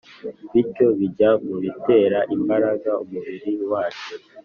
[0.51, 4.13] bityo bijya mu bitera imbaraga umubiri wacu.